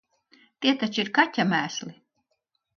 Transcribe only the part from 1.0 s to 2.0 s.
ir kaķa mēsli!